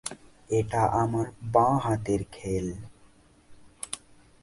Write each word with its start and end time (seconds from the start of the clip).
এটা 0.49 0.81
আমার 0.93 1.25
বাঁ-হাতের 1.53 2.21
খেল। 2.31 2.67